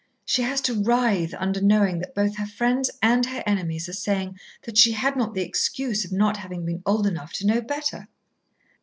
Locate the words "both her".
2.15-2.47